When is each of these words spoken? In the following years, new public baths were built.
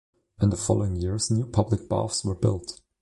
In 0.41 0.49
the 0.49 0.57
following 0.57 0.95
years, 0.95 1.29
new 1.29 1.45
public 1.45 1.87
baths 1.87 2.25
were 2.25 2.33
built. 2.33 2.81